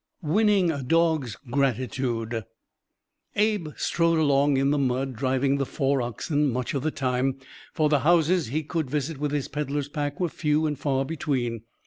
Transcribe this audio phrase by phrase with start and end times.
[0.23, 2.45] "WINNING A DOG'S GRATITUDE"
[3.35, 7.37] Abe strode along in the mud, driving the four oxen much of the time,
[7.71, 11.61] for the houses he could visit with his peddler's pack were few and far between.